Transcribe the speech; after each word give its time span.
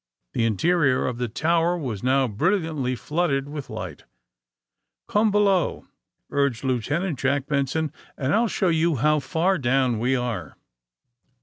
The 0.33 0.45
interior 0.45 1.05
of 1.05 1.19
the 1.19 1.27
tower 1.27 1.77
was 1.77 2.01
now 2.01 2.27
brilliantly 2.27 2.95
flooded 2.95 3.47
with 3.47 3.69
light. 3.69 4.05
^^Come 5.07 5.29
below," 5.29 5.85
urged 6.31 6.63
Lieutenant 6.63 7.19
Jack 7.19 7.45
Ben 7.45 7.67
son, 7.67 7.93
*^and 8.17 8.31
I'll 8.33 8.47
show 8.47 8.95
how 8.95 9.19
far 9.19 9.59
down 9.59 9.99
we 9.99 10.15
are.' 10.15 10.57